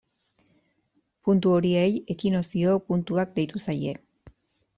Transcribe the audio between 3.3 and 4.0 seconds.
deitu zaie.